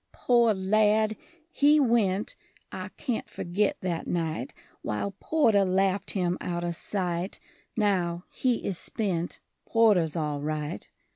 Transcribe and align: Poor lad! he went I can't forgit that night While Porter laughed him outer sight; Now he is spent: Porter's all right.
Poor 0.13 0.55
lad! 0.55 1.15
he 1.51 1.79
went 1.79 2.35
I 2.71 2.89
can't 2.97 3.29
forgit 3.29 3.77
that 3.81 4.07
night 4.07 4.51
While 4.81 5.11
Porter 5.19 5.63
laughed 5.63 6.09
him 6.17 6.39
outer 6.41 6.71
sight; 6.71 7.39
Now 7.77 8.25
he 8.31 8.65
is 8.65 8.79
spent: 8.79 9.41
Porter's 9.67 10.15
all 10.15 10.41
right. 10.41 10.89